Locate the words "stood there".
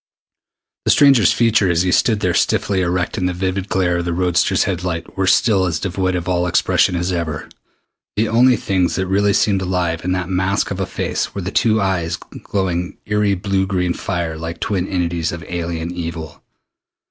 1.91-2.33